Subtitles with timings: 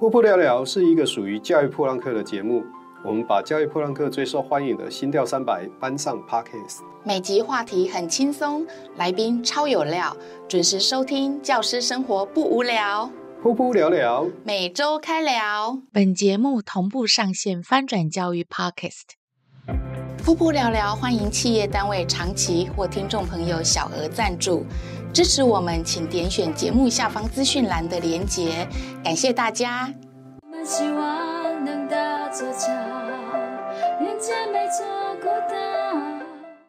[0.00, 2.64] 噗噗聊聊是一个属于教育破浪客的节目，
[3.04, 6.80] 我们把教育破浪客最受欢迎的心跳三百搬上 Podcast。
[7.04, 10.14] 每集话题很轻松，来宾超有料，
[10.48, 13.08] 准时收听，教师生活不无聊。
[13.40, 15.78] 噗噗聊聊，每周开聊。
[15.92, 19.14] 本节目同步上线翻转教育 Podcast。
[20.24, 24.64] 噗噗聊聊，欢迎企业单位长期或听众朋友小额赞助。
[25.14, 28.66] 支持我们，请点选节目下方资讯栏的连结，
[29.04, 29.94] 感谢大家。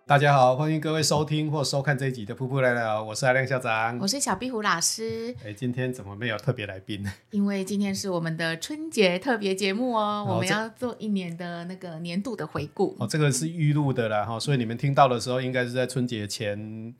[0.05, 5.35] 大家好，欢迎各位收听或收看这一集的《噗噗聊聊》，我是阿亮校长，我是小壁虎老师。
[5.43, 7.11] 哎，今天怎么没有特别来宾呢？
[7.31, 12.95] 因为今天是我们的春节特别节目哦，我们要做一年的那个年度的回顾。
[12.99, 16.93] 哦，这个是预录的啦，哈，所以你们听到的时候，应该是在春节前。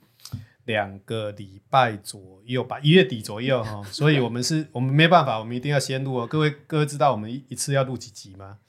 [0.65, 6.27] 两个礼拜左右吧，一月底左右 哈，所以我们是我们没办法，我们一定要先录哦。
[6.27, 8.59] 各位各位知道我们一次要录几集吗？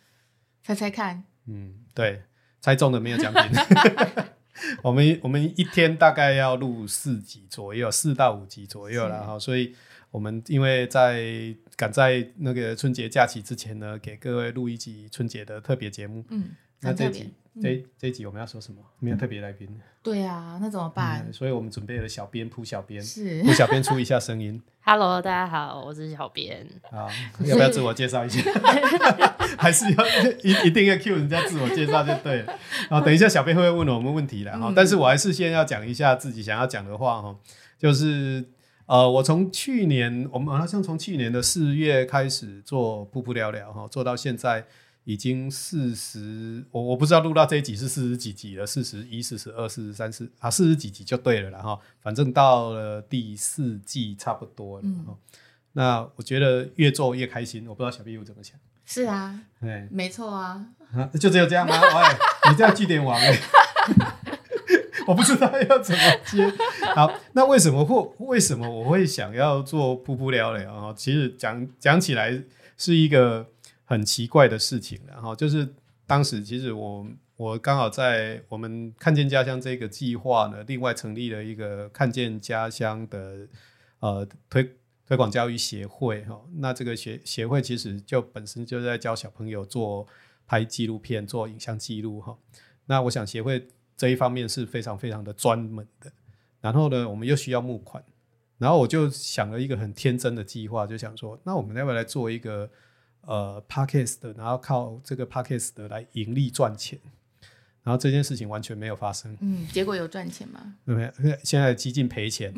[0.63, 1.25] 猜猜看。
[1.47, 2.23] 嗯，对，
[2.61, 3.43] 猜中的没有奖品。
[4.83, 9.39] 我们我们一天大概要录四集左右，四到五集左右了哈。
[9.39, 9.75] 所以
[10.11, 16.25] 我们因为在赶在那个春节假期之前呢，给各位录一集春节的特别节目。
[16.31, 17.35] 嗯，那这集。
[17.61, 18.79] 这这一集我们要说什么？
[18.99, 19.69] 没有特别来宾。
[20.03, 21.25] 对啊，那怎么办？
[21.27, 24.63] 嗯、所以我们准备了小编，铺小编，是铺小编出一下声音。
[24.85, 26.67] Hello，大家好，我是小编。
[26.91, 27.09] 好，
[27.45, 28.41] 要不要自我介绍一下？
[29.59, 30.07] 还是要
[30.43, 32.53] 一一定要 cue 人家自我介绍就对了。
[32.89, 37.37] 然后等一下小编会问我们问题了哈，嗯、但是我还是先要讲一下自己想要讲的话哈，
[37.79, 38.45] 就是
[38.85, 44.67] 呃，我从去年我们好像从去年的四月开始做噗噗聊聊哈，做到现在。
[45.07, 51.79] 已经四十，我我不知道录到这一集是四十几集了，四十一、四十二、四十三、四啊，四十几集就对了啦哈。
[52.01, 54.83] 反正到了第四季差不多了。
[54.85, 55.17] 嗯、
[55.75, 58.59] 那我觉得越做越开心，我不知道小壁虎怎么想。
[58.85, 61.09] 是啊，对，没错啊，啊。
[61.21, 61.79] 就只有这样吗？
[61.81, 63.39] 喂，你这样句点王哎，
[65.07, 66.53] 我不知道要怎么接。
[66.97, 70.93] 好，那为什么会为什么我会想要做噗噗聊聊啊？
[70.97, 72.43] 其实讲讲起来
[72.77, 73.47] 是一个。
[73.89, 75.67] 很奇怪的事情，然后就是
[76.07, 83.47] 当时其实我我刚好在我们看见家乡这个计划呢，另外成立了一个看见家乡的
[84.01, 84.73] 呃推
[85.07, 86.43] 推广教育协会哈。
[86.57, 90.05] 那这个协协会其实就本身就在教小朋友做
[90.49, 92.37] 拍纪录片、做影像记录哈。
[92.87, 96.11] 那我想协会这一方面是非常非常的专门的。
[96.61, 98.03] 然后呢，我们又需要募款，
[98.59, 102.69] 然后我就想了一个很天真的计划，就想说，那我们要不要来做一个？
[103.27, 106.99] 呃，Podcast 的，然后靠这个 Podcast 的来盈利赚钱，
[107.83, 109.37] 然后这件事情完全没有发生。
[109.41, 110.75] 嗯，结果有赚钱吗？
[110.85, 111.11] 没有，
[111.43, 112.55] 现在几近赔钱。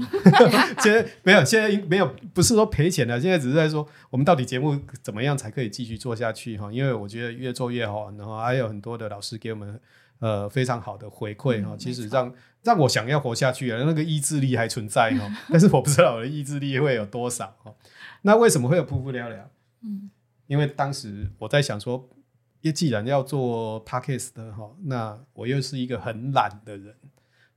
[0.81, 6.71] 现在 没有，现在没有，不是说赔钱了，现在只是在说我们到底节目怎么样才可以继续做下去哈？
[6.73, 9.81] 因为我觉得越做越好，然后还有很多的老师给我们
[10.19, 11.71] 呃非常好的回馈哈。
[11.73, 17.75] 嗯、其实让让我想要活下去啊，那个意志力还存在哈， 但是我不知道我的意志力会有多少哈。
[18.23, 19.51] 那为什么会有噗噗聊聊？
[19.83, 20.11] 嗯。
[20.49, 22.09] 因为当时我在想说，
[22.75, 26.97] 既然要做 podcast 的哈，那我又是一个很懒的人，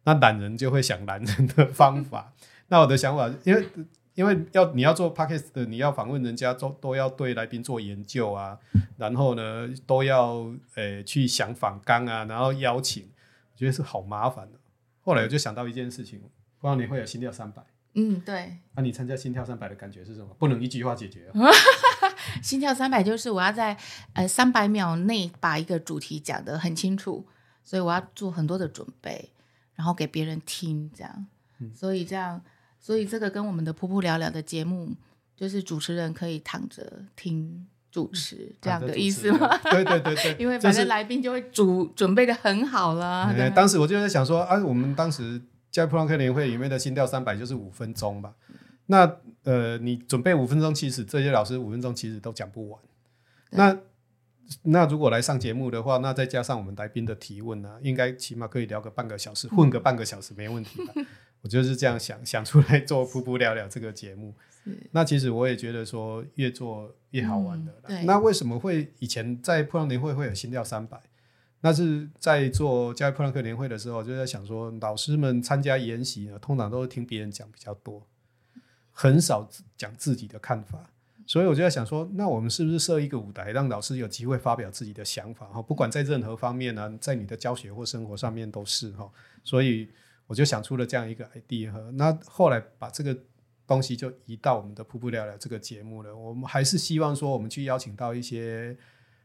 [0.04, 2.34] 那懒人就会想懒人的方法。
[2.70, 3.68] 那我的想法，因为
[4.14, 8.60] 因为要你要做 podcast 的，你要访问人家，都都要对来宾做研究啊，
[8.98, 13.04] 然后呢都要诶、欸、去想访纲啊，然后邀请，
[13.54, 14.60] 我觉得是好麻烦的。
[15.02, 16.20] 后来我就想到一件事情，
[16.60, 17.64] 不知道你会有心跳三百。
[17.96, 18.58] 嗯，对。
[18.76, 20.34] 那、啊、你参加心跳三百的感觉是什么？
[20.40, 21.34] 不能一句话解决、啊。
[22.42, 23.78] 心跳三百就是我要在
[24.14, 27.26] 呃三百秒内把一个主题讲得很清楚，
[27.64, 29.32] 所以我要做很多的准备，
[29.76, 31.28] 然后给别人听这样。
[31.60, 32.42] 嗯、所以这样，
[32.80, 34.96] 所以这个跟我们的噗噗聊聊的节目，
[35.36, 39.58] 就是主持人可以躺着听主持这样的意思吗？
[39.64, 43.34] 对对对对， 因为反正来宾就会主、就是、准备的很好了。
[43.36, 45.42] 对，当时我就在想说，啊，我们当时。
[45.72, 48.34] 在普朗克年会里面的心跳三百就是五分钟吧？
[48.92, 52.80] 那呃，你准备五分钟，其实这些老师五分钟其实都讲不完。
[53.52, 53.80] 那
[54.64, 60.94] 那如果来上节目的话，那再加上我们来宾的提问呢、啊，应该起码可以聊个半个小时，混个半个小时没问题吧？
[61.42, 64.36] 我就是这样想想出来做噗噗聊聊这个节目。
[64.92, 67.74] 那其实我也觉得说越做越好玩的。
[67.84, 71.02] 嗯、那为什么会以前在破浪年会会有心跳三百？
[71.62, 78.06] 那是在做教育噗浪客年会的时候，就在想说，老师们参加研习呢，通常都是听别人讲比较多，
[79.02, 80.92] 很少讲自己的看法。
[81.26, 85.48] 所以我就在想说，那我们是不是设一个舞台，让老师有机会发表自己的想法？
[85.48, 89.10] 哈，不管在任何方面呢，在你的教学或生活上面都是哈。
[89.44, 89.90] 所以
[90.28, 91.80] 我就想出了这样一个 idea 哈。
[91.94, 93.18] 那后来把这个
[93.66, 96.16] 东西就移到我们的噗噗聊聊这个节目了。
[96.16, 98.76] 我们还是希望说，我们去邀请到一些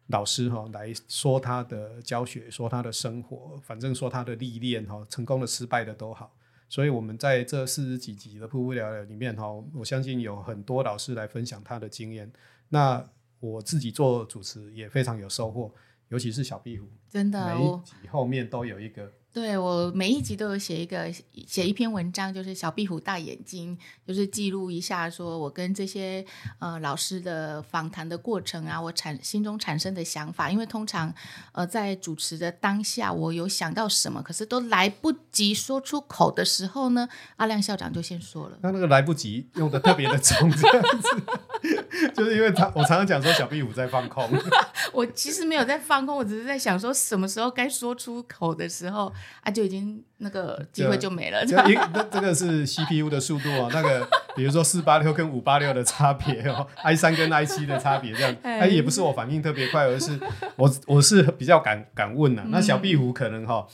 [0.06, 6.32] 老师哈来说他的教学，说他的生活，反正说他的历练哈，成功的、失败的都好。
[6.68, 12.30] 所以，我们在这四十几集的瀑布聊聊里面哈，我相信有很多老师来分享他的经验。
[12.68, 13.08] 那
[13.40, 15.72] 我自己做主持也非常有收获，
[16.08, 19.12] 尤其是小壁虎，真的，每一集后面都有一个。
[19.36, 21.12] 对，我每一集都有写一个
[21.46, 23.76] 写一篇文章，就是小壁虎大眼睛，
[24.08, 26.24] 就是记录一下说我跟这些
[26.58, 30.50] 呃老师的访谈的过程啊，我产心中产生的想法。
[30.50, 31.14] 因为通常
[31.52, 37.06] 呃在主持的当下，我有想到什么，可是都来不及说出口的时候呢，
[37.36, 38.58] 阿亮校长就先说了。
[38.62, 44.26] 他那个来不及用的特别的重，这样子， 就是因为他我常常讲说小壁虎在放空。
[44.94, 49.12] 我其实没有在放空，我只是在想说什么时候该说出口的时候。
[49.42, 51.44] 啊，就已经那个机会就没了。
[51.44, 58.34] 这一这这个是 CPU 的速度啊，那个比如说四八六跟五八六的差别哦，i 三跟 i 七的差别这样。
[58.42, 60.18] 哎，也不是我反应特别快，而是
[60.56, 62.48] 我我是比较敢敢问呐、啊。
[62.50, 63.66] 那小壁虎可能哈、哦，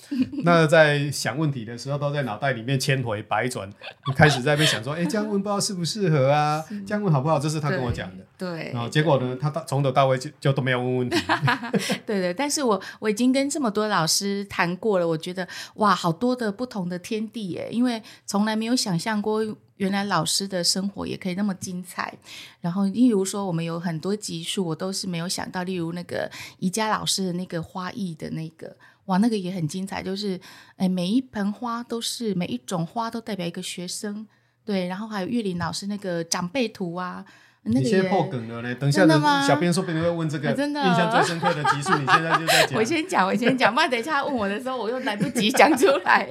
[0.45, 3.71] 那在想问题的时候都在脑袋里面千回百转，
[4.15, 6.63] 开始在那边想说，哎，这样问不知道适不适合啊？
[6.87, 7.39] 这样问好不好？
[7.39, 8.25] 这是他跟我讲的。
[8.37, 8.71] 对。
[8.75, 11.19] 然后结果呢，他到从头到尾就就都没有问问题。
[12.05, 15.42] 对对，但是我我已经跟这么多老师谈过了，我觉得。
[15.75, 17.69] 哇，好多的不同的天地耶！
[17.71, 19.43] 因为从来没有想象过，
[19.77, 22.13] 原来老师的生活也可以那么精彩。
[22.61, 30.03] 然后，例如说，我们有很多集数，我都是没有想到，例如那个宜家老师的那个花艺的那个，哇，那个也很精彩。
[30.03, 30.41] 就是，
[30.77, 34.27] 哎，每一盆花都是每一种花都代表一个学生，
[34.65, 34.87] 对。
[34.87, 37.25] 然后还有玉林老师那个长辈图啊。
[37.65, 42.79] 你先破梗了嘞，等一下的小编说不定会问这个印象最深刻的集数，你现在就在讲。
[42.79, 46.29] 我先讲，我先讲，不然等一下他问我的时候，我又来不及讲出来。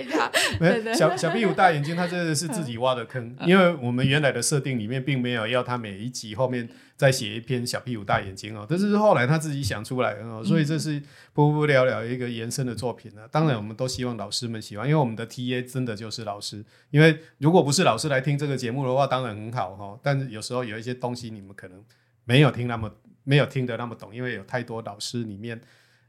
[0.59, 6.67] 对对， 小小 B 有大眼睛，他真的是自己挖的坑， 因为我们原来的设定里面并没有要他每一集后面。
[7.01, 11.01] 再写一篇小屁股大眼睛哦，这是后来他自己想出来的哦，所以这是
[11.33, 13.27] 噗噗聊聊一个延伸的作品呢。
[13.31, 16.63] 当然，我们都希望老师们喜欢，因为我们的 TA 真的就是老师。
[16.91, 19.99] 因为如果不是老师来听这个节目的话，当然很好哈。
[20.03, 21.83] 但是有时候有一些东西你们可能
[22.25, 22.93] 没有听那么
[23.23, 25.59] 没有听得那么懂，因为有太多老师里面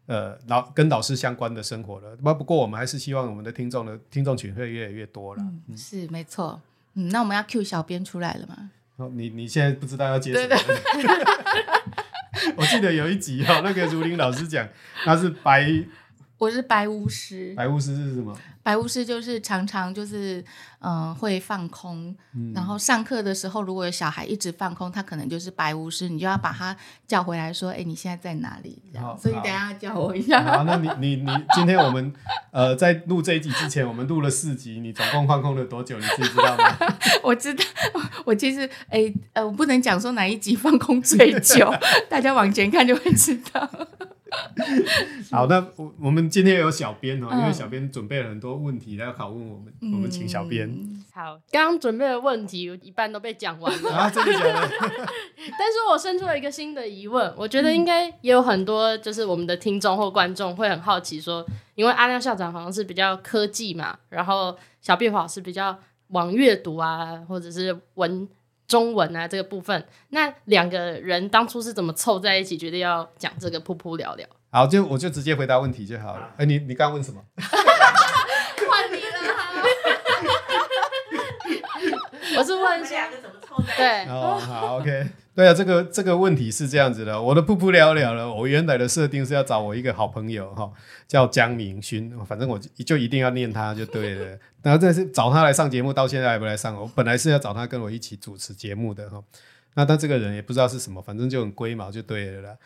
[0.05, 2.15] 呃老跟老师相关的生活了。
[2.17, 5.43] 不不过我们还是希望我们的听众的听众群会越来越多了。
[5.69, 6.61] 嗯，是没错。
[6.93, 8.71] 嗯，那我们要 Q 小编出来了吗？
[9.11, 10.57] 你你现在不知道要接什么？
[12.57, 14.67] 我记得有一集哦，那个如林老师讲
[15.05, 15.67] 他是白，
[16.39, 17.55] 我是白巫师。
[17.57, 18.37] 白巫师是什么？
[18.63, 20.41] 白巫师就是常常就是
[20.81, 26.77] 嗯、呃、会放空，嗯、然后上课的时候如果有小孩一直放空，他可能就是白巫师，你就要把他
[27.07, 28.81] 叫回来说，哎，你现在在哪里？
[28.93, 30.43] 这样，所以等一下叫我一 下。
[30.45, 32.13] 好，那你你你今天我们
[32.53, 35.99] 呃在录这一集之前，我们录了四集，你总共放空了多久？
[35.99, 36.77] 你自己知道吗？
[37.25, 37.65] 我知道，
[38.25, 41.73] 我其实哎呃我不能讲说哪一集放空最久，
[42.09, 43.69] 大家往前看就会知道。
[45.31, 50.71] 好，那我我们今天有小编哦，因为小编准备了很多问题要拷问我们，嗯、我们请小编。
[51.13, 54.71] 好，刚刚准备的问题一半都被讲完了啊，真的假的？
[55.59, 61.45] 但是我生出了一个新的疑问，我觉得应该也有很多就是我们的听众或观众会很好奇说，
[61.75, 65.79] 因为阿亮校长好像是比较科技嘛，然后小壁虎老师比较
[66.09, 68.29] 往阅读啊，或者是文。
[68.73, 74.27] 中文啊，这个部分，那两个人当初是怎么凑在一起，决定要讲这个噗噗聊聊？
[74.51, 76.31] 好，就我就直接回答问题就好了。
[76.39, 77.21] 哎、你你刚问什么？
[77.37, 79.19] 换你了，
[82.39, 84.05] 我是问一下怎么凑在。
[84.05, 85.07] 对，哦，好，OK。
[85.35, 88.31] 对啊，这个这个问题是这样子的，我的噗噗聊聊了。
[88.31, 90.71] 我原来的设定是要找我一个好朋友哈，
[91.09, 94.39] 叫江明勋，反正我就一定要念他就对了。
[94.63, 96.75] 然后这是找他来上节目，到现在还不来上。
[96.79, 99.23] 我本来是要找他跟我一起主持节目的哈。
[99.75, 102.57] 那他这个人也不知道是什么，反正就很龟毛就对了啦。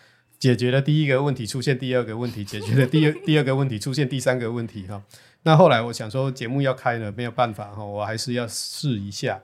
[0.41, 5.01] 解决了第一个问题，出现第二个问题；解决了第二第二个问题，出现第三个问题哈。
[5.45, 9.41] 那后来我想说节目要开了，没有办法哈，我还是要试一下。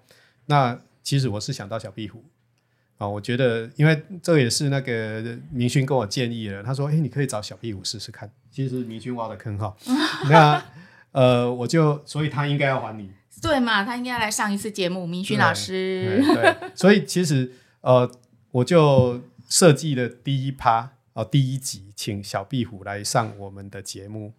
[0.47, 2.25] 那其实我是想到小壁虎。
[2.99, 6.63] 哦，我觉得，因为这也是那个明勋跟我建议了。
[6.63, 9.75] 他说：“哎，你可以找小壁虎试试看。”其实明勋挖的坑哈。
[10.31, 10.65] 那
[11.11, 13.85] 呃，我就所以他应该要还你，对嘛？
[13.85, 16.23] 他应该来上一次节目，明勋老师。
[16.25, 18.09] 对，对，所以其实呃，
[18.53, 24.33] 我就设计了第一趴哦，第一集，请小壁虎来上我们的节目。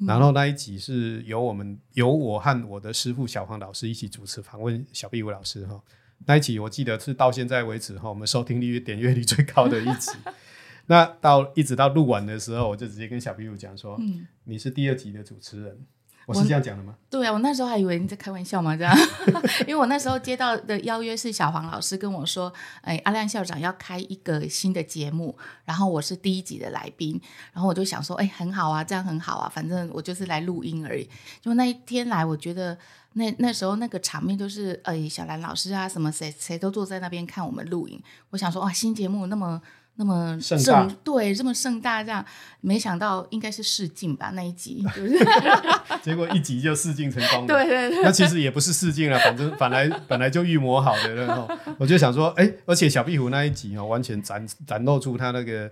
[0.00, 5.80] 嗯、然后那一集是由我们由我和我的师傅小黄老师一起主持访问小壁虎老师哈。
[6.26, 10.12] 那一集我记得是到现在为止哈，我们收听率、点阅率最高的一集。
[10.88, 15.78] 那到一直到录完的时候，我就直接跟小壁虎讲说：“嗯、你是第二集的主持人。”
[16.26, 16.92] 我是这样讲的吗？
[17.08, 18.92] 对啊，我那时候还以为你在开玩笑嘛，这样，
[19.64, 22.52] 因为我那时候接到的邀约是小黄老师跟我说，
[22.82, 27.20] 哎，阿亮校长要开一个新的节目，然后我是第一集的来宾，
[27.52, 31.08] 然后我就想说，哎，很好啊，这样很好啊，反正我就是来录音而已。
[31.40, 32.76] 就那一天来，我觉得
[33.12, 39.62] 那那时候那个场面就是，哎，小兰老师啊，什么谁谁都坐在那边看我们录影，我想说，哇，新节目那么。
[39.98, 42.22] 那么盛，盛大对，这么盛大，这样
[42.60, 44.84] 没想到应该是试镜吧那一集
[46.04, 47.46] 结果一集就试镜成功了。
[47.46, 51.48] 对对对，那其实也不是试镜了，反正本来本来就预谋好的，然后
[51.78, 55.70] 我就想说，哎，而且小壁虎那一集哦，完全展展露出他那个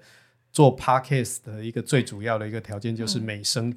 [0.50, 3.74] 做 podcast 的一个最主要的一个条件就是美声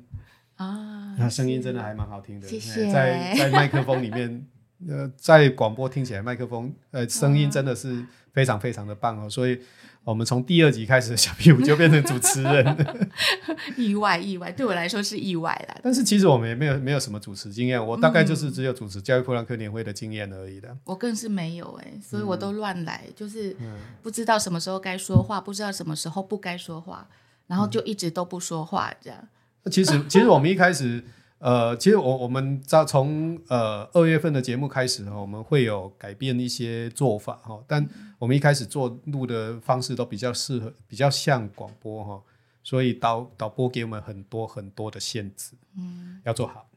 [0.55, 2.89] 啊，那声音真的还蛮好听的，谢谢。
[2.89, 4.47] 在在麦克风里面，
[4.87, 8.01] 呃，在广播听起来麦克风呃声音真的是
[8.31, 9.59] 非常非常的棒哦，所以。
[10.07, 12.97] 我们从第二集开始，小屁股就变成主持人，
[13.75, 15.75] 意外意外，对我来说是意外啦。
[15.83, 20.73] 但是其实我们也没有没有什么主持经验，我大概就是只有主持教育普朗克年会的经验而已的。
[20.85, 23.53] 我更是没有哎、欸，所以我都乱来，嗯、就是
[24.01, 27.05] 不知道什么时候该说话，不知道什么时候不该说话，
[27.47, 29.27] 然后就一直都不说话这样。
[29.63, 31.03] 那其实其实我们一开始。
[31.39, 42.23] 呃，其实我我们在从呃二月份的节目开始哈，我们会有改变一些做法哈，但我们一开始做录的方式都比较适合，比较像广播哈，
[42.63, 46.67] 所以导导播给我们很多很多的限制，嗯，要做好，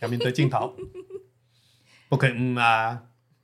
[0.00, 0.74] 要面对镜头，
[2.08, 3.02] 不可以嗯啊，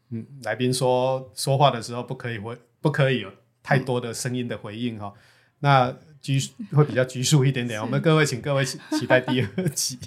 [0.08, 3.30] 嗯，来宾说说话的时候不可以回，不可以有
[3.62, 5.12] 太多的声音的回应哈，
[5.58, 6.40] 那拘
[6.72, 9.98] 会比较拘束一点点， 我们各位请各位期待第二集。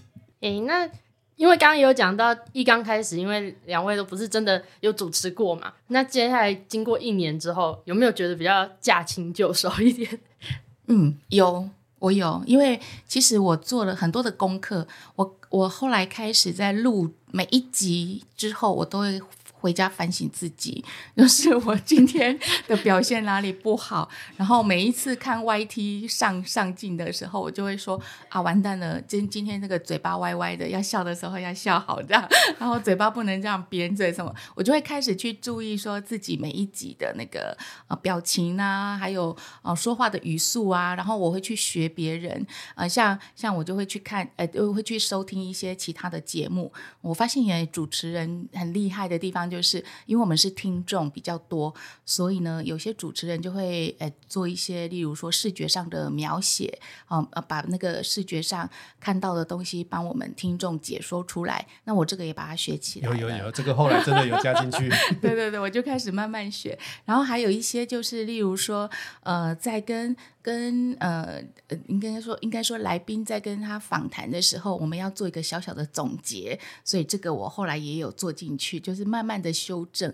[0.41, 0.89] 诶、欸，那
[1.35, 10.19] 因为刚刚有讲到一刚开始，因为两位都不是真的有主持过嘛，那接下来经过一年之后，有没有觉得比较驾轻就熟一点？
[10.87, 11.69] 嗯，有，
[11.99, 19.21] 我有，因为其实我做了很多的功课，我我后来开始在录每一集之后，我都会。
[19.59, 20.83] 回家反省自己，
[21.15, 22.37] 就是我今天
[22.67, 24.09] 的表现哪里不好。
[24.37, 27.99] 然后每一次看 YT 上上镜的时候，我就会说
[28.29, 49.48] 啊，完蛋了，今今天这个嘴巴歪歪的，要笑的时候要笑好这样， 然后嘴巴不能这样扁嘴什么，我就会开始去注意说自己每一集的那个呃表情啊，还有呃说话的语速啊，然后我会去学别人，呃，像像我就会去看，呃，我会去收听一些其他的节目，我发现也主持人很厉害的地方。
[49.49, 51.73] 就是因为我们是听众比较多，
[52.05, 61.65] 所以呢，有些主持人就会呃做一些，例如说视觉上的描写，啊、呃，把那个视觉上看到的东西帮我们听众解说出来。
[61.85, 63.09] 那我这个也把它学起来。
[63.09, 64.89] 有有有，这个后来真的有加进去。
[65.21, 66.77] 对对对，我就开始慢慢学。
[67.05, 68.89] 然后还有一些就是，例如说，
[69.23, 70.15] 呃，在跟。
[70.41, 80.13] 跟呃呃，应该说应该说，来宾在跟他访谈的时候，我们要做一个小小的总结，所以这个我后来也有做进去，就是慢慢的修正。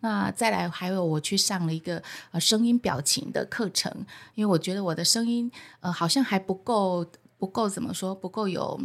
[0.00, 3.92] 那再来还有我去上了一个呃声音表情的课程，
[4.34, 5.50] 因为我觉得我的声音
[5.80, 7.04] 呃好像还不够
[7.36, 8.80] 不够怎么说不够有，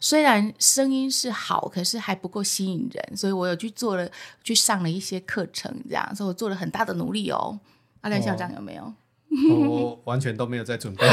[0.00, 4.10] 虽然声音是好，可是还不够吸引人，所以我有去做了
[4.42, 7.60] 去上了一些课程，这样，所以我做了很大的努力哦。
[8.00, 8.92] 阿亮校长有没有？
[9.50, 11.06] 我完全都没有在准备，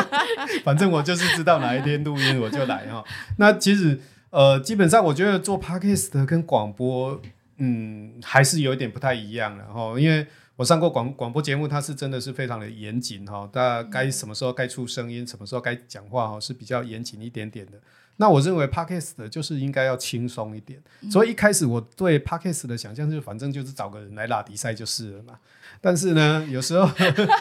[0.64, 3.04] 反正我就是知道哪一天录音我就来哈。
[3.38, 4.00] 那其实
[4.30, 7.20] 呃，基本上我觉得做 Podcast 跟广播，
[7.58, 9.98] 嗯，还是有一点不太一样的哈。
[9.98, 10.26] 因为
[10.56, 13.48] 我上过广广播节目，它是真的是非常的严谨哈。
[13.52, 17.72] 大家该什么时候该出声音，什么时候该讲话哈，是比较严谨一点点的。
[18.16, 25.34] 那我认为 Podcast 就是应该要轻松一点，所以一开始我对 Podcast 的想象就是，反正就是找个人来拉比赛就是了嘛。
[25.80, 26.88] 但是呢，有时候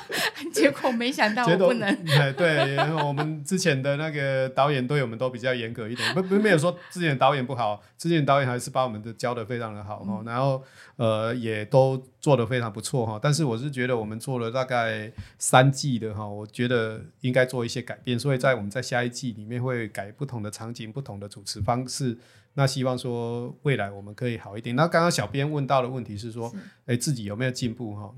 [0.52, 1.96] 结果没想到我不能。
[2.34, 10.64] 对，我们之前的那个导演对我们都比较严格一点，不不没有说之前导演不好，之前导演还是把我们的教得非常的好哦，然后
[11.02, 13.20] 呃也都做得非常不错哈。
[13.20, 22.16] 但是我是觉得我们做了大概三季的哈，我觉得应该做一些改变，所以在我们在下一季里面会改不同的场景、不同的主持方式。
[22.54, 24.76] 那希望说未来我们可以好一点。
[24.76, 26.54] 那刚刚小编问到的问题是说，
[26.86, 28.14] 哎，自己有没有进步哈？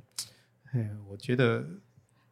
[0.74, 1.64] 哎，我觉得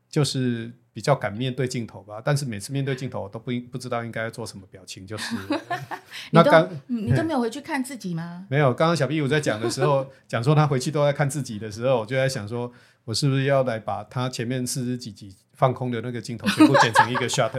[0.10, 2.21] 就是比较敢面对镜头吧。
[2.24, 5.36] 但是每次面对镜头，我都不不知道应该要做什么表情，就是。
[6.31, 8.45] 那刚你都没有回去看自己吗？
[8.51, 8.74] 没有。
[8.74, 12.71] 刚刚小 B 我在讲的时候， 讲说他回去都在看自己的时候，我就在想说，
[13.05, 17.51] 我是不是要来把他前面四十几集放空的那个镜头全部剪成一个 shot。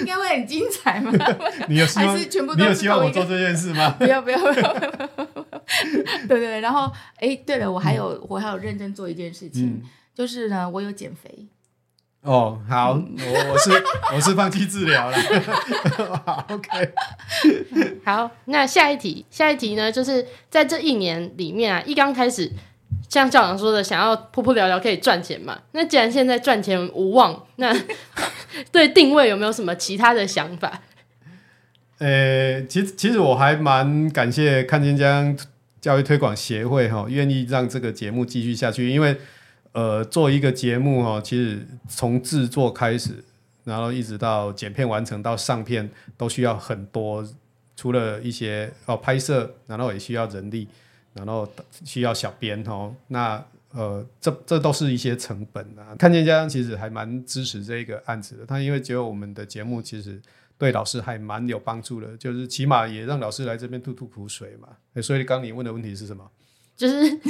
[0.00, 1.12] 应该会很精彩吗？
[1.68, 2.16] 你有希望？
[2.18, 3.90] 你有希望我做这件事吗？
[3.98, 4.52] 不要不要不要！
[4.52, 5.08] 不要不要
[6.26, 9.82] 对对对，然后哎，对了，我还有、嗯、我还有认真做一件事情，嗯、
[10.14, 11.46] 就是呢，我有减肥。
[12.22, 13.70] 哦，好，嗯、我我是
[14.14, 15.16] 我是放弃治疗了。
[16.26, 16.92] 好，OK。
[18.04, 22.52] 好，那下一题，下一题呢，就是在这一年里面啊，一刚开始，
[23.08, 25.62] 像校长说的，想要噗噗聊聊可以赚钱嘛？
[25.72, 27.74] 那既然现在赚钱无望，那
[28.70, 30.82] 对定位有没有什么其他的想法？
[32.00, 35.34] 呃、欸，其实其实我还蛮感谢看见江
[35.80, 39.16] 教育推广协会哈，愿意让这个节目继续下去，因为。
[39.72, 43.22] 呃，做一个节目哦，其实从制作开始，
[43.62, 47.24] 然后一直到剪片完成到上片，都需要很多，
[47.76, 50.66] 除了一些哦拍摄，然后也需要人力，
[51.14, 51.48] 然后
[51.84, 52.92] 需要小编哦。
[53.06, 53.40] 那
[53.72, 55.94] 呃，这这都是一些成本啊。
[55.96, 60.20] 看见家长其实还蛮支持这个案子的，他因为觉得我们的节目其实
[60.58, 64.68] 对老师还蛮有帮助的，就是起码也让老师来这边吐吐苦水嘛。
[65.00, 66.28] 所以刚你问的问题是什么？
[66.76, 67.20] 就是。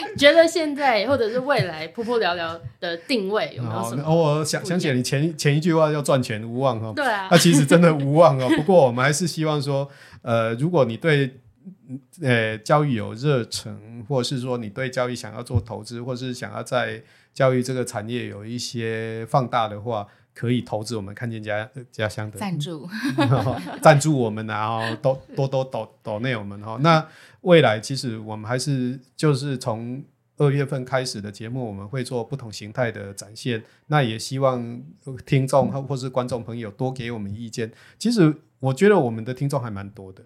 [0.16, 4.02] 觉得现在或者是未来噗噗聊聊的定位有没有什么？
[4.06, 6.92] 哦，我想想起来，你前前一句话要赚钱无望哈。
[6.94, 8.48] 对啊，那其实真的无望哦。
[8.56, 9.88] 不过我们还是希望说，
[10.22, 11.38] 呃，如果你对
[12.22, 17.02] 呃教育有热忱，或者是说你对教育想要做投资，或是想要在
[17.32, 20.06] 教育这个产业有一些放大的话，
[20.38, 22.88] 可以投资我们看见家家乡的赞助，
[23.82, 26.78] 赞助我们啊，然后多多多抖抖内我们哈。
[26.80, 27.04] 那
[27.40, 30.00] 未来其实我们还是就是从
[30.36, 33.64] 二月份开始的节目，我们会做不同形态的展现。
[33.88, 34.80] 那也希望
[35.26, 37.72] 听众或是观众朋友多给我们意见。
[37.98, 40.22] 其实我觉得我们的听众还蛮多的，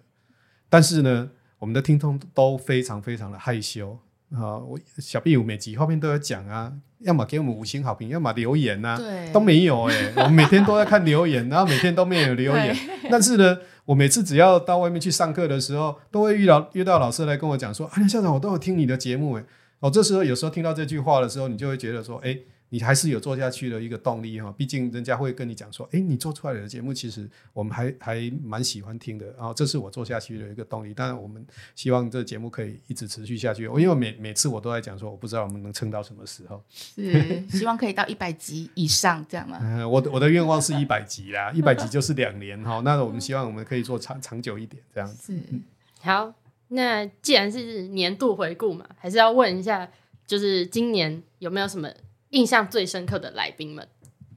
[0.69, 3.97] 但是呢，我们的听众都非常非常的害羞
[4.33, 4.57] 啊。
[4.57, 10.23] 我小 B 五每集后面都有讲啊，要么给我们五星好评，要么留言啊，对都没有哎、欸。
[10.23, 12.75] 我每天都在看留言，然后每天都没有留言，
[13.09, 13.57] 但是呢。
[13.85, 19.43] 我每次只要到外面去上课的时候，都会遇到遇到老师来跟我讲说：“哎，校长，我都有听你的节目。”哎，
[19.81, 22.39] 哦，这时候有时候听到这句话的时候，你就会觉得说：“哎。”
[22.73, 30.91] 你还是有做下去的一个动力哈，毕竟人家会跟你讲说，哎，你做出来的节目其实我们还还蛮喜欢听的，然后这是我做下去的一个动力。
[30.91, 33.65] 当然，我们希望这个节目可以一直持续下去。
[33.65, 39.59] 因为每每次我都在讲说，我不知道我们能撑到什么时候，是希望可以到一百集以上这样吗？
[39.61, 42.81] 嗯， 我的我的愿望是一百集啦，一百集就是两年哈。
[42.83, 45.31] 那我们希望我们可以做长长久一点这样子。
[45.31, 45.59] 是
[46.01, 46.33] 好，
[46.69, 49.87] 那既然是年度回顾嘛，还是要问一下，
[50.25, 51.87] 就是今年有没有什么？
[52.33, 53.87] 印象最深刻的来宾们，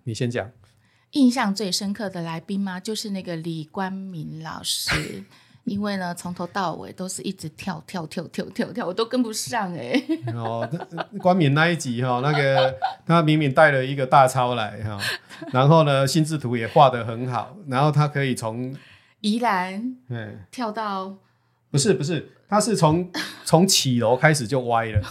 [0.05, 0.51] 你先讲。
[1.13, 2.79] 印象最深刻的来宾吗？
[2.79, 5.25] 就是那个李冠敏老师，
[5.65, 10.33] 因为呢，从头到尾都是一直跳跳跳跳跳跳，我都跟不上哎、欸。
[10.35, 10.69] 哦，
[11.23, 12.75] 冠敏那一集哈，那个
[13.07, 15.01] 他明明带了一个大钞来哈，
[15.51, 18.77] 然后呢，心智图也画得很好，然后他可以从
[19.23, 19.97] 宜兰
[20.51, 21.17] 跳到，
[21.77, 22.33] 不是不是。
[22.49, 23.11] 他是从
[23.45, 25.03] 从起楼开始就歪了，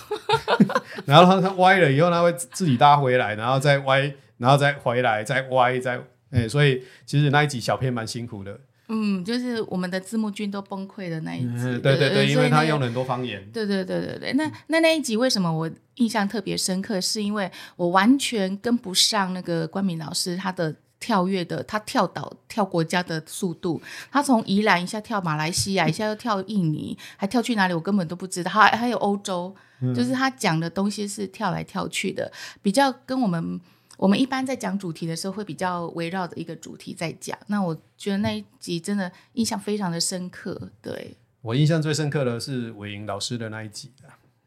[1.05, 5.97] 然后他他歪了以后，他会自己搭回来，然后再歪，然后再回来，再歪，再
[6.31, 8.57] 哎、欸，所以其实那一集小片蛮辛苦的。
[8.87, 11.49] 嗯，就是我们的字幕君都崩溃的那一集。
[11.57, 13.45] 嗯、对对对，因为他用了很多方言。
[13.51, 17.01] 对对对对对，那那那一集为什么我印象特别深刻？
[17.01, 20.73] 是因为我完全跟不上那个关敏老师他的。
[20.99, 23.81] 跳跃的，他跳岛跳国家的速度，
[24.11, 27.73] 他从宜兰一下跳马来西亚，一下又跳印尼，还跳去哪里？
[27.73, 28.49] 我根本都不知道。
[28.49, 32.31] 还还有欧洲，嗯，就是他讲的东西是跳来跳去的，
[32.61, 33.59] 比较跟我们
[33.97, 37.37] 我们一般在讲主题的时候会比较围绕着一个主题在讲。
[37.47, 40.71] 那我觉得那一集真的印象非常的深刻。
[40.81, 43.91] 对，我印象最深刻的是伟莹老师的那一集。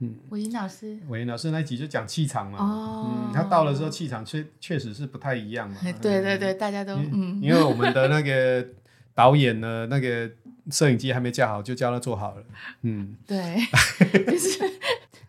[0.00, 2.58] 嗯，韦英老师，韦英老师那一集就讲气场嘛。
[2.58, 5.76] 哦，嗯，他到了之后气场确确实是不太一样嘛。
[6.00, 8.64] 对对对，大家都嗯，因为我们的那个
[9.14, 10.30] 导演呢，那个
[10.70, 12.44] 摄影机还没架好，就叫他做好了。
[12.82, 13.56] 嗯，对，
[14.24, 14.60] 就是，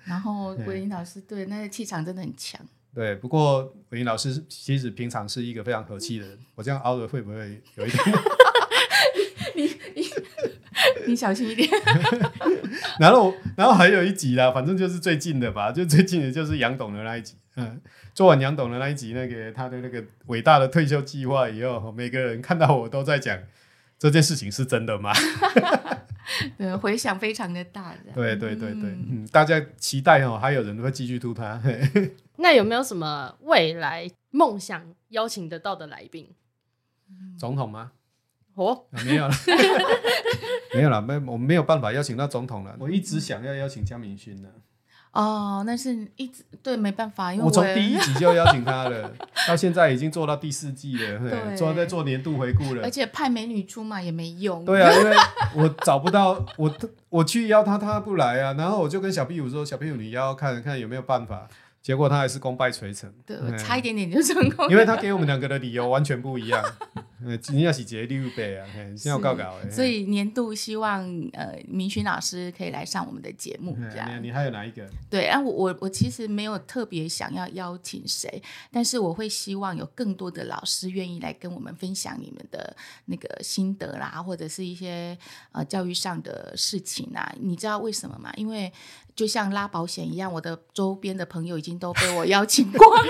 [0.03, 2.61] 然后韦英老师对那个气场真的很强。
[2.93, 8.03] 对，不过韦英老师其实平常是一个非常和气的人，我这样凹的会不会有一点？
[11.09, 11.67] 你小心一点。
[12.99, 17.35] 然后，然后还有一集啦，反正就是最近的吧，就最近的就是杨董的那一集。
[17.55, 17.81] 嗯，
[18.13, 23.37] 做完杨董的那一集，那个他的那个伟大的退休计划以后，每个人看到我都在讲
[23.97, 25.11] 这件事情是真的吗？
[26.57, 27.93] 对，回响非常的大。
[28.13, 31.61] 对对对对，嗯，大家期待哦，还有人会继续吐他。
[32.37, 36.29] 那有没有什么未来梦想邀请得到的来宾？
[37.37, 37.91] 总统吗？
[38.53, 39.33] 哦，啊、没有了，
[40.75, 42.75] 没有了，没，我们没有办法邀请到总统了。
[42.79, 44.49] 我一直想要邀请江明勋呢。
[45.11, 49.11] 哦，那是一直对，没办法，因为我，我从第一集就邀请他了，
[49.47, 52.83] 到现在已经做到第四季了，对，做在做年度回顾了。
[52.83, 54.63] 而且派美女出马也没用。
[54.63, 55.15] 对啊，因为
[55.57, 56.71] 我找不到我，
[57.09, 58.53] 我去邀他，他不来啊。
[58.53, 61.47] 然后我就跟小屁虎说：“小屁虎，你邀看看有没有办法。”
[61.81, 64.69] 结果他还是功败垂成，对，差一点点就成功。
[64.69, 66.63] 因为他给我们两个的理由完全不一样。
[67.51, 69.55] 你要是节六倍啊，先要搞搞。
[69.69, 71.03] 所以年度希望
[71.33, 74.23] 呃，明勋老师可以来上我们的节目，这样。
[74.23, 74.89] 你还有哪一个？
[75.09, 85.17] 对，啊我我我其实没有特别想要邀请谁，但是我会希望有更多的老师愿意来跟我们分享你们的那个心得啦，或者是一些
[85.51, 87.35] 呃教育上的事情啊。
[87.39, 88.31] 你知道为什么吗？
[88.37, 88.71] 因为
[89.13, 93.03] 就像拉保险一样，我的周边的朋友已经都被我邀请过了，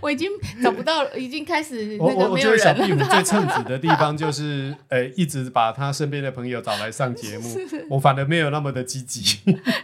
[0.00, 0.30] 我已经
[0.62, 3.17] 找不到，已经开始那个没有人了。
[3.22, 7.56] 最称职的地方就是，呃、欸，一直把他身边的朋友找来上节目，
[7.90, 9.40] 我反而没有那么的积极。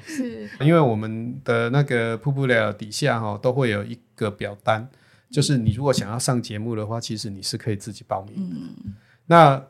[0.07, 4.89] 是， 因为我们的那个瀑布聊底下哈都会有一个表单，
[5.31, 8.57] 就是你如果想要上节目的话，其实你是可以自己报名的。
[8.57, 8.95] 嗯、
[9.27, 9.63] 那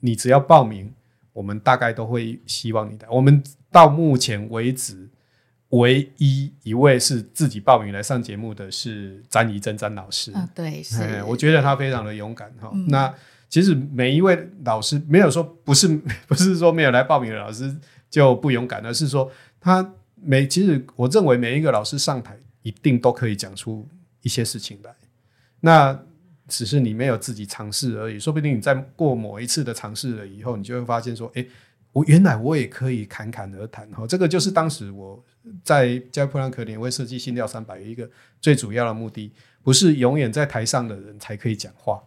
[0.00, 0.92] 你只要报名，
[1.32, 3.06] 我们大概都会希望你的。
[3.10, 5.08] 我们到目前为止。
[5.72, 12.70] 唯一一位是自己报名来上节目的是詹怡珍詹老师，啊，对，是，我觉得他非常的勇敢哈。
[12.74, 13.12] 嗯、那
[13.48, 15.88] 其实每一位老师没有说不是
[16.28, 17.74] 不是说没有来报名的老师
[18.10, 23.88] 就不勇敢，而是说他每其实我认为每一个老师上台一定都可以讲出
[24.20, 24.94] 一些事情来，
[25.60, 25.98] 那
[26.48, 28.20] 只是你没有自己尝试而已。
[28.20, 31.42] 说不定你在过某一次的尝试了以后，你就会发现说，哎，
[31.92, 34.06] 我原来我也可以侃侃而谈哈。
[34.06, 35.24] 这个就是当时我。
[35.64, 38.08] 在教育噗浪客年会设计心跳三百，有一个
[38.40, 42.02] 最主要的目的，不是永远在台上的人才可以讲话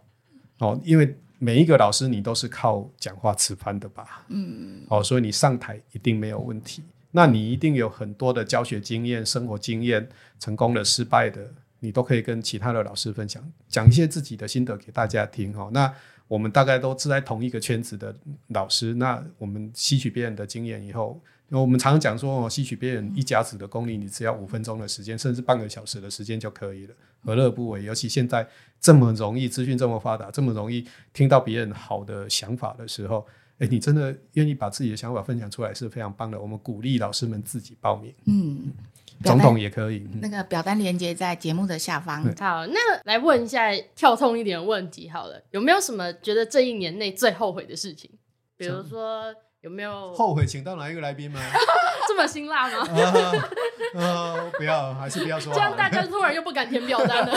[0.58, 11.46] 哦，因为每一个老师你都是靠讲话吃饭的吧，嗯，哦，所以你上台一定没有问题，那你一定有很多的教学经验、生活经验，成功的、失败的，
[11.80, 15.70] 你都可以跟其他的老师分享，讲一些自己的心得给大家听哦。
[15.74, 15.92] 那
[16.26, 18.16] 我们大概都是在同一个圈子的
[18.48, 21.20] 老师，那我们吸取别人的经验以后。
[21.50, 27.84] 我们常常讲说哦，吸取别人一甲子的功力，你只要五分钟的时间，甚至半个小时的时间就可以了，何乐不为？
[27.84, 28.44] 尤其现在
[28.80, 33.24] 这么容易，资讯这么发达，这么容易听到别人好的想法的时候，
[33.58, 36.40] 诶，你真的愿意把自己的想法分享出来是非常棒的。
[36.40, 38.72] 我们鼓励老师们自己报名，嗯，
[39.22, 40.04] 总统也可以。
[40.20, 42.24] 那个表单连接在节目的下方。
[42.40, 48.10] 好，那来问一下跳痛一点的问题好了，有没有什么觉得这一年内最后悔的事情？
[48.56, 49.32] 比如说。
[49.66, 51.40] 有没有后悔请到哪一个来宾吗？
[52.06, 52.86] 这么辛辣吗？
[53.96, 55.52] 啊，啊，不要，还是不要说。
[55.52, 57.34] 这样大家突然又不敢填表单了。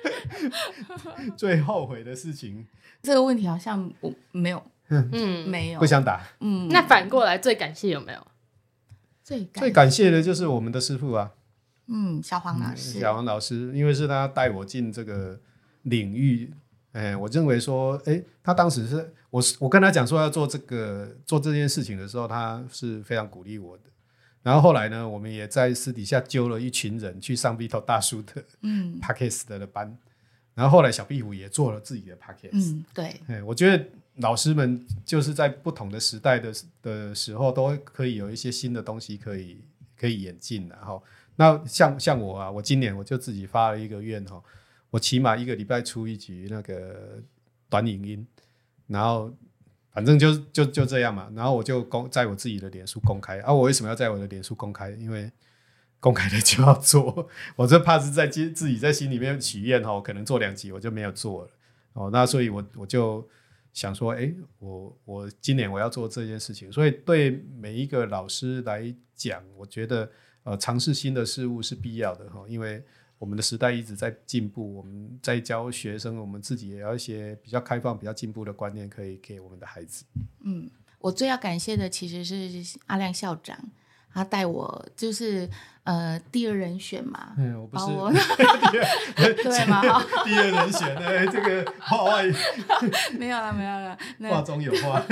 [1.36, 2.66] 最后悔的事情，
[3.02, 6.22] 这个问题好像我没有，嗯，没有，不想打。
[6.40, 8.26] 嗯，那反过来最感谢有没有？
[9.22, 11.32] 最最感谢的就是我们的师傅啊，
[11.88, 15.38] 嗯，小黄老师，小黄老师，因为是他带我进这个
[15.82, 16.54] 领域。
[16.92, 23.84] 哎，我认为说，哎，他当时是我我跟他讲说要做这个做这件事情的时候，他是非常鼓励我的。
[24.42, 29.96] 然后后来呢，我们也在私底下揪了一群人去上 Vito 大叔的嗯 Podcast 的班。
[30.54, 32.74] 然后后来小壁虎也做了自己的 Podcast。
[32.74, 33.20] 嗯，对。
[33.28, 33.84] 哎，我觉得
[34.16, 39.58] 老师们就是在不同的时代的的时候，都可以有一些新的东西可以
[39.96, 40.68] 可以演进。
[40.68, 41.02] 然后，
[41.36, 44.42] 那像像我啊，我今年我就自己发了一个愿哈。
[44.90, 47.22] 我起码一个礼拜出一集那个
[47.68, 48.26] 短影音，
[48.88, 49.32] 然后
[49.92, 51.30] 反正就就就这样嘛。
[51.32, 53.52] 然后我就公在我自己的脸书公开啊。
[53.52, 54.90] 我为什么要在我的脸书公开？
[54.90, 55.30] 因为
[56.00, 57.28] 公开了就要做。
[57.54, 61.50] 我这怕是在自自己在心里面许愿哈，可能做两集我就没有做了
[61.92, 62.10] 哦。
[62.12, 63.28] 那所以我我就
[63.72, 66.72] 想说，哎，我我今年我要做这件事情。
[66.72, 70.10] 所以对每一个老师来讲，我觉得
[70.42, 72.84] 呃尝试新的事物是必要的哈，因为。
[73.20, 80.04] 我们的时代一直在进步，我们在教学生，我们自己也要一些比较开放、比较进步的观念，可以给我们的孩子。
[80.40, 83.56] 嗯，我最要感谢的其实是阿亮校长，
[84.12, 85.48] 他带我就是。
[85.82, 88.12] 呃，第二人选嘛，嗯，我不是我
[89.16, 89.80] 对吗？
[90.24, 92.24] 第二人选，哎，这个话外
[93.18, 93.98] 没有了，没有了，
[94.30, 95.02] 话中有话，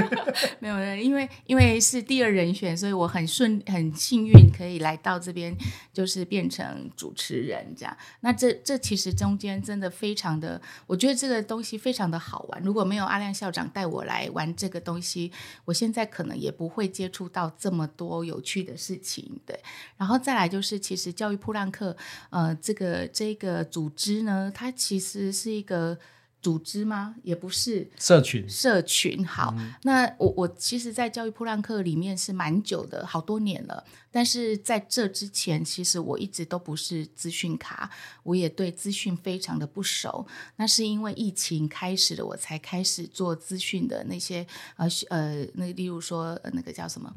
[0.61, 5.57] 没有了，因为因为是第二人选，所以我很顺，很幸运可以来到这边，
[5.93, 7.97] 就是变成主持人这样。
[8.21, 12.63] 那这这其实中间真的非常的，我觉得这个东西非常的好玩。
[12.63, 15.33] 如果没有阿亮校长带我来玩这个东西，
[15.65, 19.41] 我现在可能也不会接触到这么多有趣的事情。
[19.47, 19.59] 对，
[19.97, 20.58] 然后再来就。
[20.59, 21.97] 就是其实教育噗浪课，
[22.31, 25.97] 呃，这个这个组织呢，它其实是一个
[26.43, 27.15] 组织吗？
[27.23, 28.49] 也不是社群。
[28.49, 33.85] 社群好，嗯、那我我其实，在教育噗浪课里面是蛮久的，好多年了。
[34.11, 37.89] 但是在这之前，其实我一直都不是资讯卡，
[38.25, 40.27] 我也对资讯非常的不熟。
[40.57, 44.45] 那是因为疫情开始了，我才开始做资讯的那些
[44.75, 47.15] 呃呃，那例如说那个叫什么？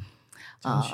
[0.62, 0.86] 啊，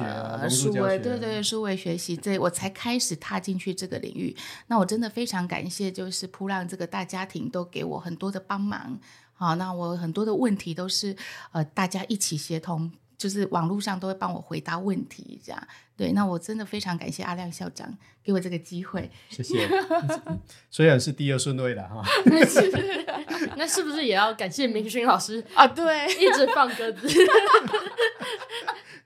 [0.42, 4.36] 呃，数位对对数位学习，这我才开始踏进去这个领域。
[4.68, 9.00] 那我真的非常感谢，就是噗浪这个大家庭都给我很多的帮忙。
[9.34, 11.16] 好，那我很多的问题都是
[11.52, 12.92] 呃大家一起协同。
[13.18, 16.12] 就是网络上都会帮我回答问题，这样对。
[16.12, 17.92] 那我真的非常感谢阿亮校长
[18.24, 19.68] 给我这个机会，谢谢。
[20.70, 22.04] 虽然是第二顺位的哈
[23.58, 25.66] 那是不是也要感谢明勋老师啊？
[25.66, 27.08] 对，一直放鸽子。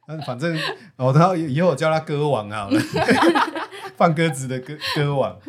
[0.07, 0.57] 嗯，反正
[0.97, 2.79] 我，他以后我叫他鸽王好了，
[3.95, 5.39] 放鸽子的鸽鸽王。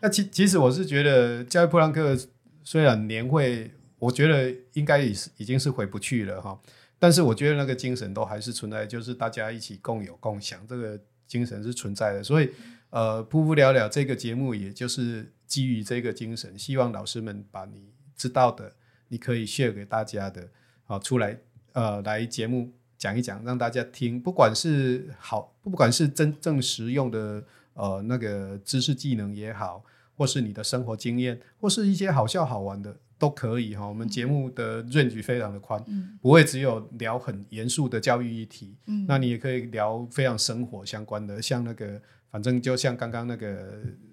[0.00, 2.16] 那其其实我是觉得教育噗浪客
[2.62, 6.60] 虽然年会，我觉得应该已是已经是回不去了哈。
[6.98, 12.22] 但是我觉得那个精神都还是存在，就是大家一起共有共享，这个精神是存在的。
[12.22, 12.50] 所以，
[12.90, 18.72] 呃，不不了了这个节目，也就是基于这个精神，希望老师们把你知道的，
[19.08, 20.48] 你可以 share 给大家的，
[20.84, 21.38] 好出来，
[21.72, 27.42] 呃，来节目讲一讲，让大家听，不管是好，不管是真正实用的，
[27.74, 29.84] 呃，那个知识技能也好，
[30.16, 32.96] 或是你的生活经验，或是一些好笑好玩的。
[33.18, 41.98] 都可以哈，我们节目的 range 非常的宽，嗯、不会只有聊很严肃的教育议题，嗯、那你也可以聊非常生活相关的，像那个，
[42.30, 43.72] 反正就像刚刚那个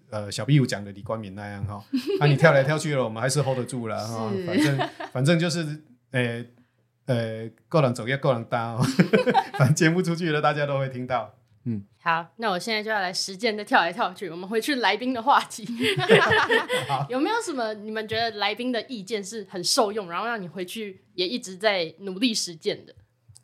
[0.10, 1.84] 呃小壁虎讲的李冠冕那样哈，
[2.18, 6.46] 那、啊、你跳来跳去了，我们还是 hold 得住了哈， 反正反正就是呃
[7.06, 8.82] 呃，个人走也够人搭哦，
[9.60, 11.34] 反正节目出去了，大家都会听到。
[11.66, 14.30] 嗯，好，那我现在就要来实践的跳来跳去。
[14.30, 15.66] 我们回去来宾的话题，
[16.90, 22.94] 好有没有什么你们觉得来宾的意见是很受用，然后让你回去也一直在努力实践的？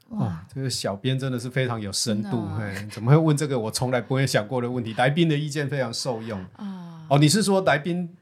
[0.09, 4.93] 哇，这个小编真的是非常有深度，嘿，怎么会问这个我从来不会想过的问题？
[4.97, 7.05] 来宾的意见非常受用啊。
[7.09, 8.15] 哦，你是说来宾？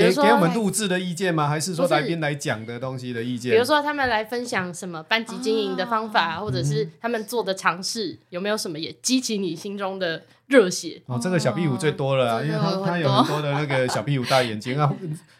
[0.00, 1.48] 给给我们录制的意见吗？
[1.48, 3.52] 还是说来宾来讲的东西的意见？
[3.52, 11.00] 比如说他们来分享什么班级经营的方法，或者是他们做的尝试，有没有什么也激起你心中的热血？
[11.06, 14.92] 哦，这个小壁虎最多了，因为他他有很多的那个小屁股大眼睛啊。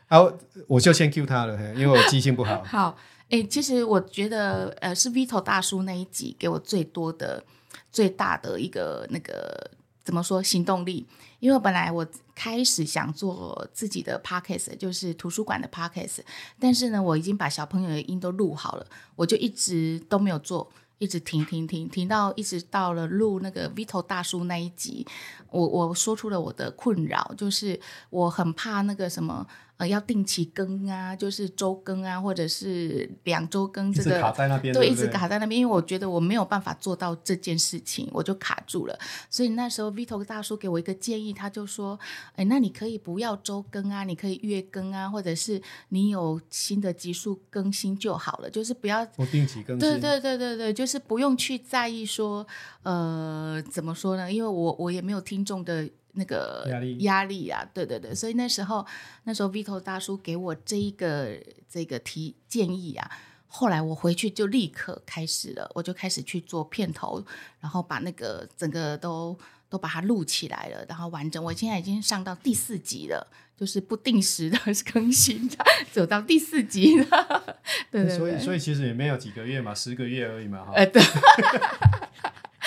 [0.06, 0.32] 好，
[0.68, 2.62] 我就先 cue 他了，因为我记性不好。
[2.68, 2.96] 好，
[3.30, 7.42] 哎，其实我觉得呃，是 Vito 大叔那一集给我最多的、
[7.90, 9.70] 最大的一个那个
[10.04, 11.06] 怎么说行动力。
[11.44, 16.20] 因为本来我开始想做自己的 podcast，就是图书馆的 podcast，
[16.58, 25.06] 但是呢，我已经把小朋友的音都录好了，我就一直都没有做，一直停停停停到一直到了录那个 Vito 大叔那一集，
[25.50, 27.78] 我我说出了我的困扰，就是
[28.08, 29.46] 我很怕那个什么。
[29.76, 38.96] 呃，要定期更啊，就是周更啊，或者是两周更，这个卡在那边，对，一直卡在那边，因为我觉得我没有办法做到这件事情，我就卡住了。
[39.28, 41.98] 所以那时候 Vito 大叔给我一个建议，他就说
[42.36, 52.46] ：“哎，那你可以不要周更啊，你可以月更啊，或者是你有新的集数更新就好了，就是不要不定期更新。”对对对对对，就是不用去在意说，
[52.84, 54.32] 呃，怎么说呢？
[54.32, 55.90] 因为我我也没有听众的。
[56.14, 58.86] 那个压力压力啊，对对对，所以那时候
[59.24, 61.36] 那时候 Vito 大叔给我这一个
[61.68, 63.10] 这个提建议啊，
[63.46, 67.24] 后来我回去就立刻开始了，我就开始去做片头，
[67.60, 69.36] 然后把那个整个都
[69.68, 71.42] 都把它录起来了，然后完整。
[71.42, 74.58] 我现在已经上到第四集了，就是不定时的
[74.92, 75.50] 更新，
[75.90, 77.58] 走到第四集了。
[77.90, 80.72] 对，对对，所以所以其实也没有几个月嘛，十个月而已嘛，哈。
[80.74, 81.02] 呃，对。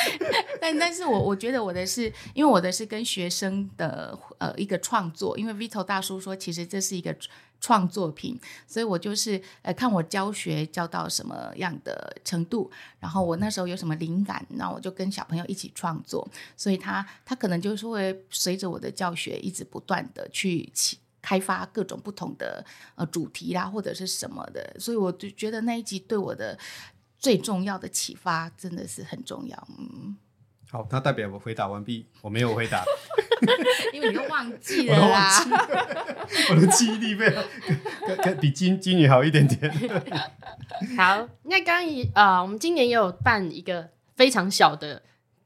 [0.61, 7.15] 但但是我我觉得我的是，因为我的是跟学生的呃一个创作，因为 Vito 大叔说其实这是一个
[7.59, 22.63] 创作品，所以我就是呃看我教学教到什么样的程度，然后我那时候有什么灵感，那我就跟小朋友一起创作，所以他他可能就是会随着我的教学一直不断的去起开发各种不同的
[22.95, 26.57] 呃主题啦或者是什么的，所以我就觉得那一集对我的。
[27.17, 30.17] 最重要的启发真的是很重要，嗯。
[30.69, 32.83] 好，那代表我回答完毕，我没有回答
[33.93, 35.29] 因为你都忘记了啦。
[36.49, 39.71] 我，我的记忆力比比金金鱼好一点点。
[40.97, 45.03] 好，那刚刚呃，我们今年也有办一个非常小的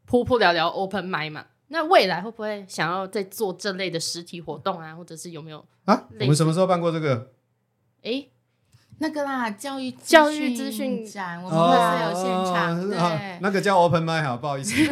[0.09, 6.07] 噗噗聊聊 Open Mic 嘛，那未来会不会想要再做这类的实体活动啊，或者是有没有啊？
[6.19, 7.31] 我们什么时候办过这个？
[8.01, 8.30] 哎、欸。
[9.01, 14.75] 那个啦，教育教育资讯展，我们会是有现场，哦、对、啊，那个叫 Open Mic 好，不好意思。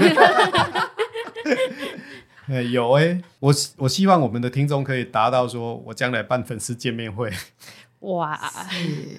[2.49, 7.31] 哎，有哎、欸，我我希望我们的听众可以达到说，我将来办粉丝见面会。
[7.99, 8.33] 哇，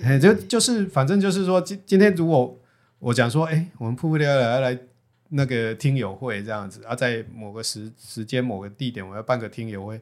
[0.03, 2.59] 哎，就就是反正就是说，今今天如果
[2.98, 4.76] 我讲说，哎、欸，我们瀑布聊聊要来
[5.29, 10.00] 那个听友会这样子啊，在某个时时间某个地点，我要办个听友会，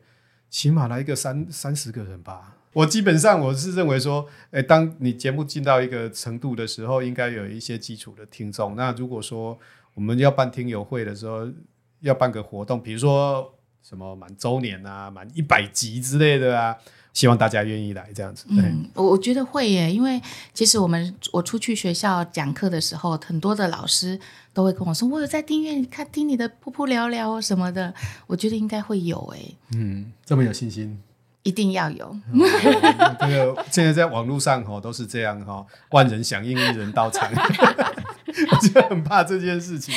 [0.50, 2.56] 起码来一个三三十个人吧。
[2.72, 8.76] 我基本上我是认为说，诶，当你节目进到一个程度的时候，应该有一些基础的听众。
[8.76, 9.58] 那如果说
[9.94, 11.48] 我们要办听友会的时候，
[12.00, 16.76] 要办个活动，比如说什么满周年啊、满一百集之类的啊。
[17.18, 18.44] 希望大家愿意来这样子。
[18.48, 20.22] 嗯，我我觉得会耶，因为
[20.54, 24.16] 其实我们我出去学校讲课的时候，很多的老师
[24.54, 27.92] 都会跟我说，我有在订阅看听你的噗噗聊聊什么的。
[28.28, 29.40] 我觉得应该会有哎。
[29.74, 30.96] 嗯，这么有信心，
[31.42, 32.16] 一定要有。
[32.32, 32.38] 嗯、
[33.18, 37.28] 这个现在在网络上哈都是这样哈，万人响应，一人到场。
[38.52, 39.92] 我就很怕这件事情。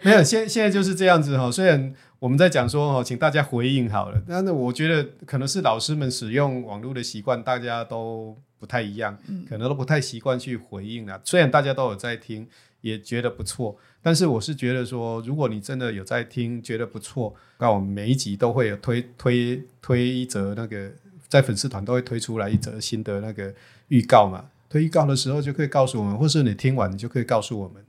[0.00, 1.94] 没有，现现在就是这样子哈，虽然。
[2.20, 4.22] 我们在讲说哦，请大家回应好了。
[4.28, 11.18] 那那我觉得可能是老师们使用网络的习惯，大家都不太一样，可能都不太习惯去回应啊。
[11.24, 12.46] 虽然大家都有在听，
[12.82, 20.92] 也觉得不错，但是我是觉得说，如果你真的有在听，觉得不错，那我们每一集都会有推推推一则那个，
[21.26, 23.54] 在粉丝团都会推出来一则新的那个
[23.88, 24.44] 预告嘛。
[24.68, 27.82] 推预告的时候就可以告诉我们，或是你听完你就可以告诉我们。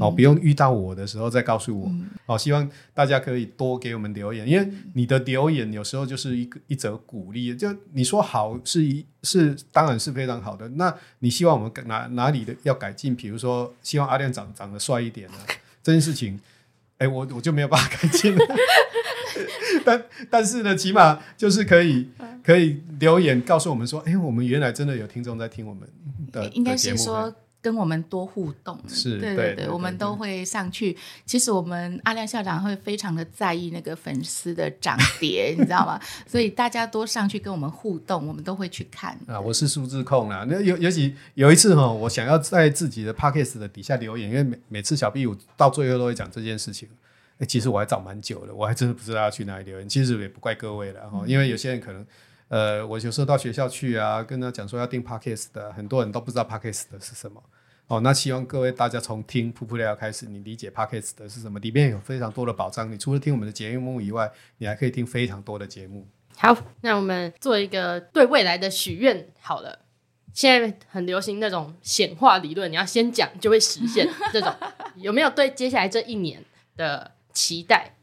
[0.00, 1.86] 哦，不用遇到我的时候再告诉我。
[1.88, 7.54] 嗯、哦，希望大家可以多给我们留言，因为你的留言有时候就是一个一则鼓励。
[7.54, 10.68] 就你说好是一是当然是非常好的。
[10.70, 13.14] 那你希望我们哪哪里的要改进？
[13.14, 15.38] 比如说希望阿亮长长得帅一点呢？
[15.84, 16.40] 这件事情，
[16.98, 18.44] 哎，我我就没有办法改进了。
[19.84, 22.08] 但但是呢，起码就是可以
[22.42, 25.88] 可以留言告诉我们说，哎，我们原来真的有听众在听我们
[26.32, 27.32] 的，应该是说。
[27.66, 30.96] 跟我们多互动，是，对对对，我们都会上去。
[31.24, 36.00] 其实我们阿亮校长会非常的在意那个粉丝的涨跌， 你知道吗？
[36.28, 39.18] 所以大家多上去跟我们互动，我们都会去看。
[39.26, 40.46] 啊，我是数字控啦。
[40.48, 46.88] 那尤尤其有一次哈，我想要在自己的 podcast 的底下留言，因为每每次小壁虎到最后都会讲这件事情。
[47.38, 49.88] 哎，其实我还找蛮久了，我还真的不知道要去哪里留言。
[49.88, 52.06] 其实也不怪各位了哈，因为有些人可能，
[52.48, 57.42] 呃，我有时候到学校去啊，跟他讲说要订 podcast 的，很多人都不知道 podcast 的是什么。
[57.88, 61.60] 哦，那希望各位大家从听噗噗聊聊开始，你理解 Podcast 的是什么？
[61.60, 62.90] 里面有非常多的宝藏。
[62.90, 64.28] 你除了听我们的节目以外，
[64.58, 66.04] 你还可以听非常多的节目。
[66.36, 69.28] 好，那我们做一个对未来的许愿。
[69.40, 69.78] 好了，
[70.32, 74.08] 现在很流行那种显化理论，你要先讲就会实现。
[74.32, 74.52] 这种
[74.96, 76.44] 有没有对接下来这一年
[76.76, 77.94] 的期待？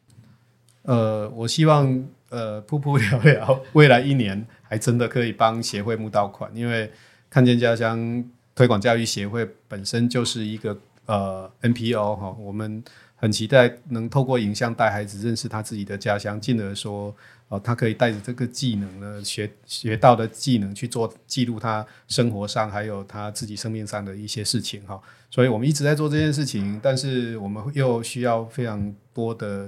[0.84, 6.92] 呃，我希望呃，噗噗聊聊未来一年还真的可以帮协会募到款，因为
[7.30, 8.26] 看见家乡。
[8.56, 12.84] 推广教育协会本身就是一个呃 NPO 哈，我们
[13.16, 17.12] 很期待能透过影像带孩子认识他自己的家乡，进而说
[17.48, 25.02] 哦，他可以带着这个技能呢，学学到的技能去做记录他生活上还有他自己生命上的一些事情哈。
[25.32, 29.68] 所以我们一直在做这件事情，但是我们又需要非常多的，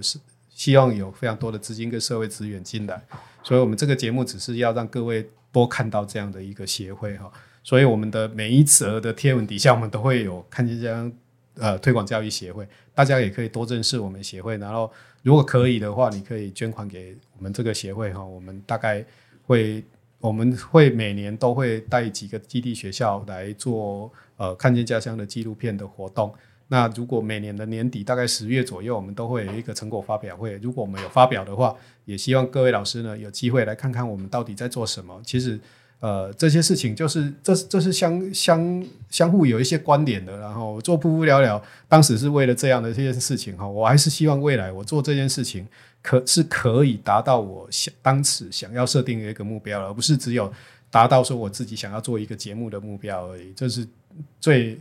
[0.56, 3.00] 希望有非常多的资金跟社会资源进来，
[3.44, 7.30] 所以我们这个节目只是要让各位多看到这样的一个协会哈。
[7.62, 11.12] 所以我们的每一则的贴文底下，我们都会有看见这样
[11.56, 14.56] 呃推广教育协会，大家也可以多认识我们协会。
[14.58, 14.90] 然后
[15.24, 18.24] 如果可以的话，你可以捐款给我们这个协会哈。
[18.24, 19.06] 我们大概
[19.46, 19.84] 会
[20.20, 26.34] 我们会每年都会带几个基地学校来做呃看见家乡的纪录片的活动。
[26.68, 30.54] 那如果每年的年底大概十月左右，我们都会有一个成果发表会。
[30.58, 31.76] 如果我们有发表的话，
[32.06, 35.22] 也希望各位老师呢有机会来看看我们到底在做什么。
[35.26, 35.60] 其实。
[36.02, 40.38] 呃，这些事情就是这这是相相相互有一些关联的。
[40.38, 45.66] 然后做噗噗聊聊，当时是为了这样的这件事情哈，我还是希望未来我做这件事情
[46.04, 50.52] 可是可以达到我想当时想要设定的一个目标，而不是只有
[50.92, 53.52] 达到说我自己想要做一个节目的目标而已。
[53.56, 53.88] 这是
[54.40, 54.78] 最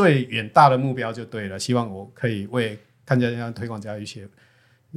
[0.00, 1.58] 最远大的目标就对了。
[1.58, 4.28] 希望我可以为看见这样推广教育协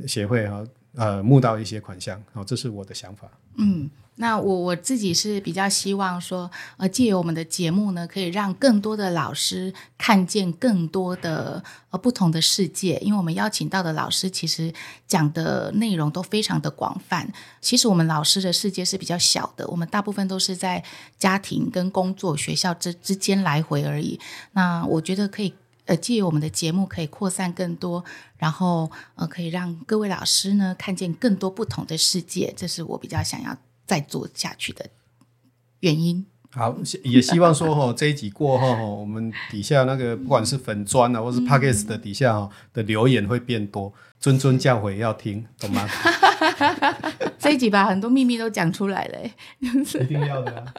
[0.08, 0.64] 协会啊
[0.96, 3.30] 呃募到一些款项，好，这是我的想法。
[3.58, 3.90] 嗯。
[4.16, 13.00] 那我我自己是比较希望说，呃，借由我们的节目呢，可以让更多的老师看见更多的呃不同的世界。
[13.00, 14.72] 因为我们邀请到的老师其实
[15.08, 17.28] 讲的内容都非常的广泛。
[17.60, 20.84] 其实我们老师的世界是比较小的，我们大部分都是在
[21.18, 24.20] 家庭跟工作、学校之之间来回而已。
[24.52, 25.52] 那我觉得可以，
[25.86, 28.06] 呃，借由我们的节目可以扩散更多，
[28.38, 32.54] 然后呃，可以让各位老师呢看见更多不同的世界。
[32.56, 33.58] 这是我比较想要。
[33.86, 34.90] 再做下去的
[35.80, 36.26] 原因。
[36.52, 45.90] 好，也希望说哈，这一集过后哈，我们底下那个不管是粉砖啊，或是 Podcast 的底下哈的留言会变多，谆谆教诲要听，懂吗？
[47.40, 49.20] 这一集把很多秘密都讲出来了，
[49.60, 50.74] 一定要的啊。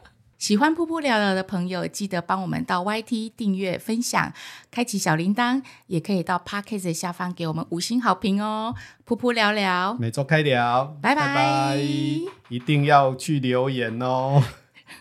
[0.45, 4.31] 喜欢噗噗聊聊的朋友，记得帮我们到 YT 订阅、分享、
[4.71, 8.75] 开启小铃铛，也可以到 Podcast 下方给我们五星好评哦。
[9.09, 11.77] 噗噗聊聊，每周开聊，拜拜，拜拜，
[12.51, 14.43] 一定要去留言哦。